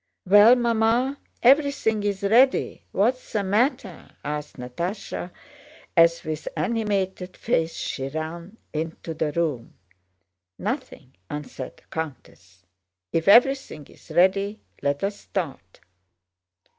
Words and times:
"Well, 0.25 0.55
Mamma? 0.55 1.19
Everything 1.43 2.01
is 2.01 2.23
ready. 2.23 2.81
What's 2.91 3.33
the 3.33 3.43
matter?" 3.43 4.09
asked 4.25 4.57
Natásha, 4.57 5.29
as 5.95 6.23
with 6.23 6.47
animated 6.57 7.37
face 7.37 7.75
she 7.75 8.07
ran 8.07 8.57
into 8.73 9.13
the 9.13 9.31
room. 9.31 9.75
"Nothing," 10.57 11.13
answered 11.29 11.77
the 11.77 11.83
countess. 11.91 12.65
"If 13.13 13.27
everything 13.27 13.85
is 13.91 14.09
ready 14.09 14.59
let 14.81 15.03
us 15.03 15.19
start." 15.19 15.81